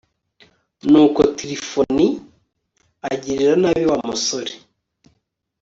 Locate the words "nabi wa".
3.61-3.97